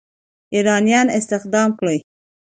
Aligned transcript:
ایرانیان 0.53 1.07
استخدام 1.17 1.69
کړي. 1.79 1.97